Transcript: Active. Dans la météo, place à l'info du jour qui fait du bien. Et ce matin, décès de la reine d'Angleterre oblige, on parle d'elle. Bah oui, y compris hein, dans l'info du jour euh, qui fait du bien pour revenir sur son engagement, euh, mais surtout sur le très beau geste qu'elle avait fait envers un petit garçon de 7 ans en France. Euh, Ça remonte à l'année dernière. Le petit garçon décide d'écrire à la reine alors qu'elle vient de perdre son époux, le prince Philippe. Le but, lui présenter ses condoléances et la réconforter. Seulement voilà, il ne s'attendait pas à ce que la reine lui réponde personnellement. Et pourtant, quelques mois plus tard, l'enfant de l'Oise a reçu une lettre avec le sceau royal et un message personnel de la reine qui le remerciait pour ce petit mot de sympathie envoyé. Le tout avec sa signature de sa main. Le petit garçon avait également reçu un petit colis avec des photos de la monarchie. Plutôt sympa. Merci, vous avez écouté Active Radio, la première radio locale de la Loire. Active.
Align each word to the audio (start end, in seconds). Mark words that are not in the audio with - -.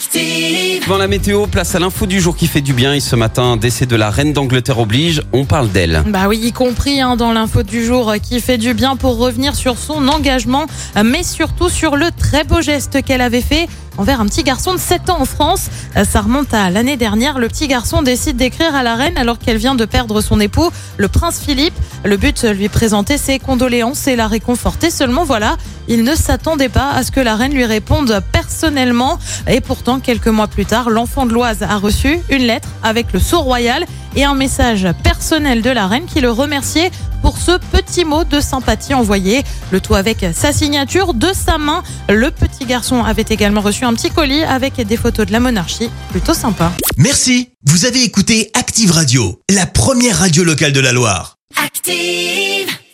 Active. 0.00 0.88
Dans 0.88 0.96
la 0.96 1.08
météo, 1.08 1.46
place 1.46 1.74
à 1.74 1.78
l'info 1.78 2.06
du 2.06 2.22
jour 2.22 2.34
qui 2.34 2.46
fait 2.46 2.62
du 2.62 2.72
bien. 2.72 2.94
Et 2.94 3.00
ce 3.00 3.16
matin, 3.16 3.58
décès 3.58 3.84
de 3.84 3.96
la 3.96 4.08
reine 4.08 4.32
d'Angleterre 4.32 4.78
oblige, 4.78 5.20
on 5.34 5.44
parle 5.44 5.68
d'elle. 5.70 6.02
Bah 6.06 6.26
oui, 6.26 6.40
y 6.42 6.52
compris 6.52 7.02
hein, 7.02 7.16
dans 7.16 7.32
l'info 7.32 7.62
du 7.62 7.84
jour 7.84 8.08
euh, 8.08 8.16
qui 8.16 8.40
fait 8.40 8.56
du 8.56 8.72
bien 8.72 8.96
pour 8.96 9.18
revenir 9.18 9.54
sur 9.54 9.76
son 9.76 10.08
engagement, 10.08 10.64
euh, 10.96 11.02
mais 11.04 11.22
surtout 11.22 11.68
sur 11.68 11.96
le 11.96 12.06
très 12.16 12.44
beau 12.44 12.62
geste 12.62 13.02
qu'elle 13.02 13.20
avait 13.20 13.42
fait 13.42 13.68
envers 13.98 14.22
un 14.22 14.26
petit 14.26 14.42
garçon 14.42 14.72
de 14.72 14.78
7 14.78 15.10
ans 15.10 15.20
en 15.20 15.26
France. 15.26 15.66
Euh, 15.98 16.04
Ça 16.04 16.22
remonte 16.22 16.54
à 16.54 16.70
l'année 16.70 16.96
dernière. 16.96 17.38
Le 17.38 17.48
petit 17.48 17.68
garçon 17.68 18.00
décide 18.00 18.38
d'écrire 18.38 18.74
à 18.74 18.82
la 18.82 18.94
reine 18.94 19.18
alors 19.18 19.38
qu'elle 19.38 19.58
vient 19.58 19.74
de 19.74 19.84
perdre 19.84 20.22
son 20.22 20.40
époux, 20.40 20.70
le 20.96 21.08
prince 21.08 21.40
Philippe. 21.44 21.74
Le 22.04 22.16
but, 22.16 22.44
lui 22.44 22.70
présenter 22.70 23.18
ses 23.18 23.38
condoléances 23.38 24.06
et 24.08 24.16
la 24.16 24.26
réconforter. 24.26 24.90
Seulement 24.90 25.24
voilà, 25.24 25.58
il 25.88 26.04
ne 26.04 26.14
s'attendait 26.14 26.70
pas 26.70 26.90
à 26.92 27.02
ce 27.02 27.10
que 27.10 27.20
la 27.20 27.36
reine 27.36 27.52
lui 27.52 27.66
réponde 27.66 28.22
personnellement. 28.32 29.18
Et 29.46 29.60
pourtant, 29.90 30.04
quelques 30.04 30.28
mois 30.28 30.46
plus 30.46 30.66
tard, 30.66 30.88
l'enfant 30.88 31.26
de 31.26 31.32
l'Oise 31.32 31.62
a 31.62 31.76
reçu 31.76 32.20
une 32.30 32.42
lettre 32.42 32.68
avec 32.82 33.12
le 33.12 33.18
sceau 33.18 33.40
royal 33.40 33.86
et 34.14 34.24
un 34.24 34.34
message 34.34 34.86
personnel 35.02 35.62
de 35.62 35.70
la 35.70 35.88
reine 35.88 36.04
qui 36.06 36.20
le 36.20 36.30
remerciait 36.30 36.92
pour 37.22 37.36
ce 37.36 37.58
petit 37.72 38.04
mot 38.04 38.22
de 38.22 38.38
sympathie 38.38 38.94
envoyé. 38.94 39.42
Le 39.72 39.80
tout 39.80 39.96
avec 39.96 40.24
sa 40.32 40.52
signature 40.52 41.12
de 41.12 41.32
sa 41.32 41.58
main. 41.58 41.82
Le 42.08 42.30
petit 42.30 42.66
garçon 42.66 43.02
avait 43.02 43.26
également 43.28 43.62
reçu 43.62 43.84
un 43.84 43.94
petit 43.94 44.10
colis 44.10 44.44
avec 44.44 44.80
des 44.80 44.96
photos 44.96 45.26
de 45.26 45.32
la 45.32 45.40
monarchie. 45.40 45.90
Plutôt 46.10 46.34
sympa. 46.34 46.70
Merci, 46.96 47.48
vous 47.66 47.84
avez 47.84 48.04
écouté 48.04 48.50
Active 48.54 48.92
Radio, 48.92 49.40
la 49.50 49.66
première 49.66 50.18
radio 50.18 50.44
locale 50.44 50.72
de 50.72 50.80
la 50.80 50.92
Loire. 50.92 51.36
Active. 51.56 52.59